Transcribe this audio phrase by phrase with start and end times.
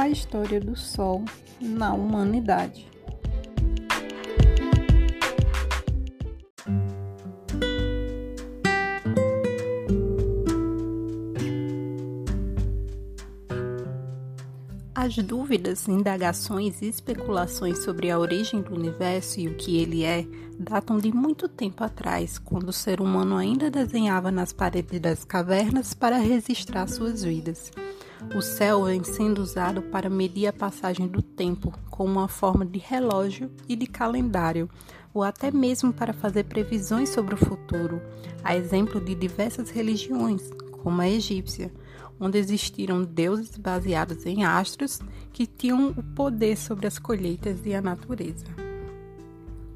[0.00, 1.22] a história do Sol
[1.60, 2.88] na humanidade.
[14.94, 20.26] As dúvidas, indagações e especulações sobre a origem do universo e o que ele é
[20.58, 25.92] datam de muito tempo atrás, quando o ser humano ainda desenhava nas paredes das cavernas
[25.92, 27.70] para registrar suas vidas.
[28.34, 32.78] O céu vem sendo usado para medir a passagem do tempo como uma forma de
[32.78, 34.68] relógio e de calendário,
[35.12, 38.00] ou até mesmo para fazer previsões sobre o futuro,
[38.44, 40.50] a exemplo de diversas religiões,
[40.82, 41.72] como a egípcia
[42.20, 45.00] onde existiram deuses baseados em astros
[45.32, 48.44] que tinham o poder sobre as colheitas e a natureza.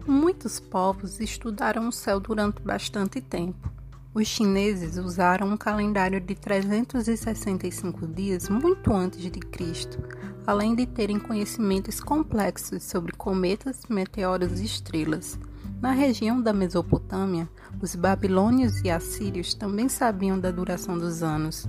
[0.07, 3.73] Muitos povos estudaram o céu durante bastante tempo.
[4.15, 9.99] Os chineses usaram um calendário de 365 dias muito antes de Cristo,
[10.47, 15.37] além de terem conhecimentos complexos sobre cometas, meteoros e estrelas.
[15.83, 17.49] Na região da Mesopotâmia,
[17.83, 21.69] os babilônios e assírios também sabiam da duração dos anos.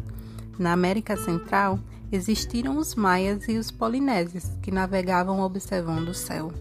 [0.59, 1.79] Na América Central,
[2.11, 6.53] existiram os maias e os polinésios, que navegavam observando o céu.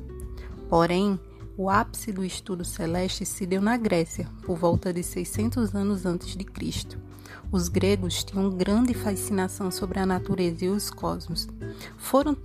[0.71, 1.21] Porém,
[1.57, 6.37] o ápice do estudo celeste se deu na Grécia, por volta de 600 anos antes
[6.37, 6.99] de Cristo.
[7.53, 11.47] Os gregos tinham grande fascinação sobre a natureza e os cosmos.
[11.97, 12.37] Foram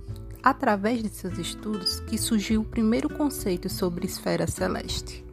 [0.42, 5.24] através de seus estudos que surgiu o primeiro conceito sobre esfera celeste.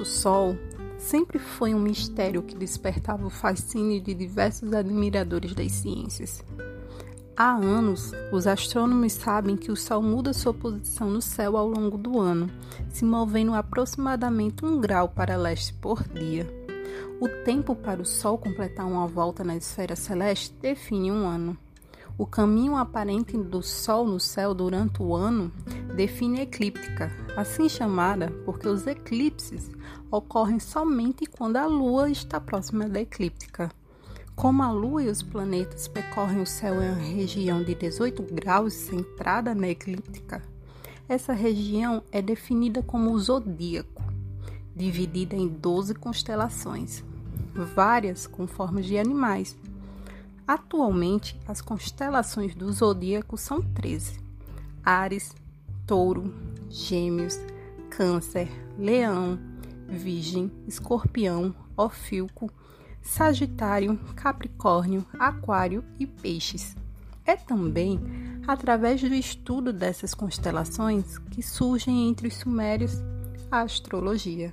[0.00, 0.56] O Sol
[0.98, 6.44] sempre foi um mistério que despertava o fascínio de diversos admiradores das ciências.
[7.40, 11.96] Há anos, os astrônomos sabem que o Sol muda sua posição no céu ao longo
[11.96, 12.50] do ano,
[12.90, 16.52] se movendo aproximadamente um grau para leste por dia.
[17.20, 21.56] O tempo para o Sol completar uma volta na esfera celeste define um ano.
[22.18, 25.52] O caminho aparente do Sol no céu durante o ano
[25.94, 29.70] define a eclíptica, assim chamada porque os eclipses
[30.10, 33.70] ocorrem somente quando a Lua está próxima da eclíptica.
[34.38, 38.72] Como a Lua e os planetas percorrem o céu em uma região de 18 graus
[38.72, 40.40] centrada na eclíptica,
[41.08, 44.00] essa região é definida como o zodíaco,
[44.76, 47.02] dividida em 12 constelações,
[47.74, 49.58] várias com formas de animais.
[50.46, 54.20] Atualmente, as constelações do zodíaco são 13:
[54.84, 55.34] Ares,
[55.84, 56.32] Touro,
[56.70, 57.40] Gêmeos,
[57.90, 58.48] Câncer,
[58.78, 59.36] Leão,
[59.88, 62.52] Virgem, Escorpião, Ofilco,
[63.02, 66.76] Sagitário, Capricórnio, Aquário e Peixes.
[67.24, 68.00] É também
[68.46, 73.02] através do estudo dessas constelações que surgem entre os sumérios
[73.50, 74.52] a astrologia.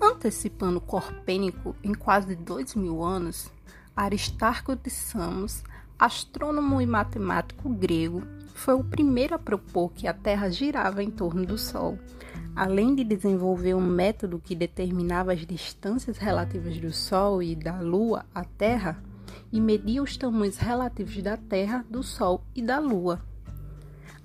[0.00, 3.50] Antecipando Corpênico em quase dois mil anos,
[3.96, 5.64] Aristarco de Samos,
[5.98, 8.22] astrônomo e matemático grego,
[8.54, 11.98] foi o primeiro a propor que a Terra girava em torno do Sol
[12.58, 18.26] além de desenvolver um método que determinava as distâncias relativas do Sol e da Lua
[18.34, 19.00] à Terra
[19.52, 23.22] e media os tamanhos relativos da Terra, do Sol e da Lua.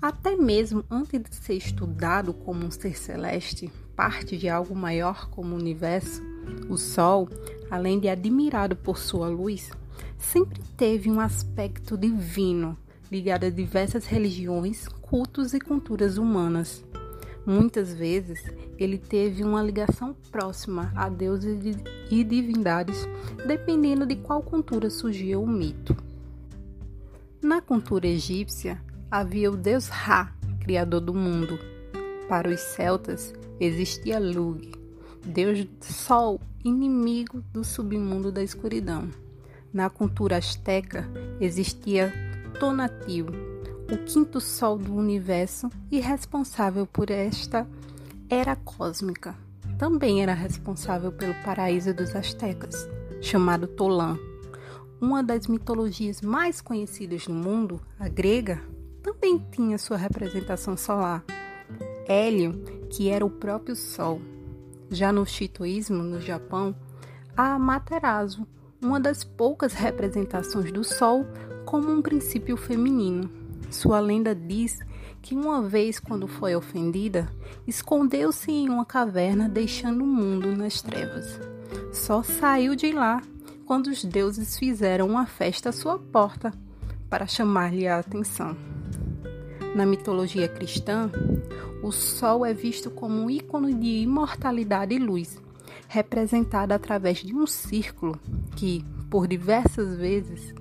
[0.02, 5.54] Até mesmo antes de ser estudado como um ser celeste, parte de algo maior como
[5.54, 6.20] o universo,
[6.68, 7.28] o Sol,
[7.70, 9.70] além de admirado por sua luz,
[10.18, 12.76] sempre teve um aspecto divino
[13.12, 16.84] ligado a diversas religiões, cultos e culturas humanas.
[17.46, 18.42] Muitas vezes
[18.78, 21.76] ele teve uma ligação próxima a deuses
[22.10, 23.06] e divindades,
[23.46, 25.94] dependendo de qual cultura surgia o mito.
[27.42, 31.58] Na cultura egípcia havia o deus Ra, criador do mundo.
[32.26, 34.72] Para os celtas existia Lug,
[35.22, 39.10] deus sol, inimigo do submundo da escuridão.
[39.70, 41.06] Na cultura asteca
[41.38, 42.10] existia
[42.58, 43.53] Tonatiuh,
[43.90, 47.68] o quinto sol do universo e responsável por esta
[48.28, 49.36] era cósmica.
[49.78, 52.88] Também era responsável pelo paraíso dos astecas,
[53.20, 54.18] chamado Tolã.
[55.00, 58.62] Uma das mitologias mais conhecidas no mundo, a grega,
[59.02, 61.22] também tinha sua representação solar.
[62.06, 62.52] Hélio,
[62.90, 64.20] que era o próprio Sol.
[64.90, 66.74] Já no Shintoísmo, no Japão,
[67.36, 68.46] há Amaterasu,
[68.80, 71.26] uma das poucas representações do Sol
[71.66, 73.43] como um princípio feminino.
[73.74, 74.78] Sua lenda diz
[75.20, 77.28] que uma vez, quando foi ofendida,
[77.66, 81.40] escondeu-se em uma caverna, deixando o mundo nas trevas.
[81.92, 83.20] Só saiu de lá
[83.66, 86.52] quando os deuses fizeram uma festa à sua porta
[87.10, 88.56] para chamar-lhe a atenção.
[89.74, 91.10] Na mitologia cristã,
[91.82, 95.36] o sol é visto como um ícone de imortalidade e luz,
[95.88, 98.20] representado através de um círculo
[98.54, 100.54] que, por diversas vezes,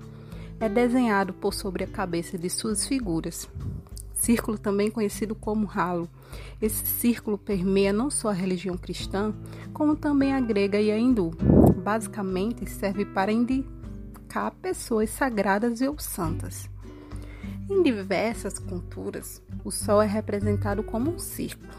[0.64, 3.50] é desenhado por sobre a cabeça de suas figuras.
[4.14, 6.08] Círculo também conhecido como halo.
[6.62, 9.34] Esse círculo permeia não só a religião cristã,
[9.74, 11.32] como também a grega e a hindu.
[11.84, 16.70] Basicamente, serve para indicar pessoas sagradas ou santas.
[17.70, 21.74] Em diversas culturas, o Sol é representado como um círculo.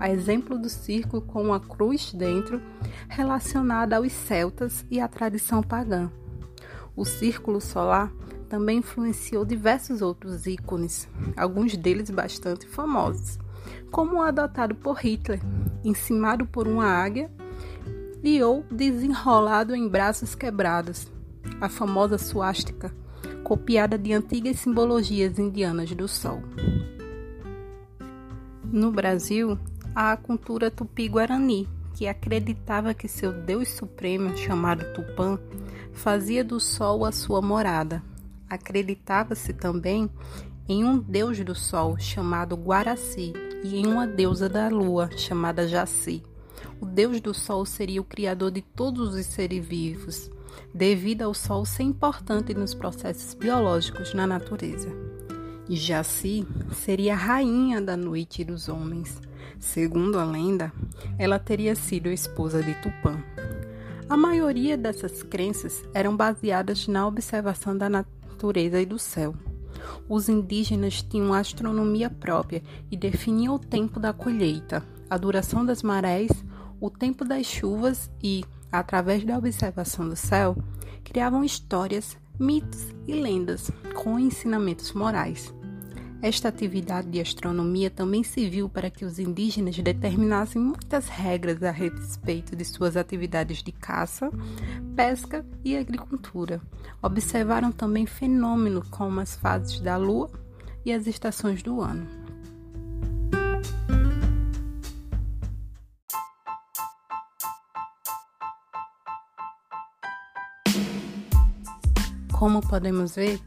[0.00, 2.62] A exemplo do círculo com uma cruz dentro,
[3.06, 6.10] relacionada aos celtas e à tradição pagã.
[6.96, 8.12] O círculo solar
[8.48, 13.38] também influenciou diversos outros ícones, alguns deles bastante famosos,
[13.90, 15.40] como o adotado por Hitler,
[15.82, 17.30] encimado por uma águia
[18.22, 21.10] e ou desenrolado em braços quebrados,
[21.60, 22.94] a famosa suástica
[23.44, 26.42] copiada de antigas simbologias indianas do sol.
[28.64, 29.58] No Brasil,
[29.94, 35.38] há a cultura tupi-guarani, que acreditava que seu deus supremo, chamado Tupã,
[35.92, 38.02] fazia do sol a sua morada.
[38.50, 40.10] Acreditava-se também
[40.68, 43.32] em um deus do sol chamado Guaraci
[43.62, 46.22] e em uma deusa da lua chamada Jaci.
[46.80, 50.30] O deus do sol seria o criador de todos os seres vivos,
[50.74, 55.13] devido ao Sol ser importante nos processos biológicos na natureza.
[55.68, 59.20] E Jaci seria a rainha da noite dos homens.
[59.58, 60.72] Segundo a lenda,
[61.18, 63.18] ela teria sido esposa de Tupã.
[64.08, 69.34] A maioria dessas crenças eram baseadas na observação da natureza e do céu.
[70.06, 76.30] Os indígenas tinham astronomia própria e definiam o tempo da colheita, a duração das marés,
[76.78, 80.56] o tempo das chuvas e, através da observação do céu,
[81.02, 85.54] criavam histórias, mitos e lendas com ensinamentos morais.
[86.24, 92.56] Esta atividade de astronomia também serviu para que os indígenas determinassem muitas regras a respeito
[92.56, 94.30] de suas atividades de caça,
[94.96, 96.62] pesca e agricultura.
[97.02, 100.30] Observaram também fenômenos como as fases da lua
[100.82, 102.23] e as estações do ano.
[112.44, 113.40] Como podemos ver,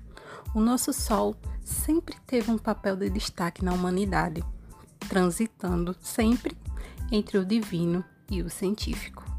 [0.55, 4.43] o nosso Sol sempre teve um papel de destaque na humanidade,
[5.07, 6.57] transitando sempre
[7.11, 9.36] entre o divino e o científico.